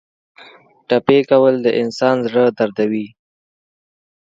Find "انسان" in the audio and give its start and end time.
1.81-2.15